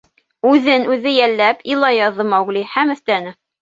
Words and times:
Үҙен 0.51 0.87
үҙе 0.95 1.13
йәлләп, 1.19 1.63
илай 1.77 2.01
яҙҙы 2.01 2.29
Маугли 2.35 2.69
һәм 2.77 2.99
өҫтәне: 2.99 3.41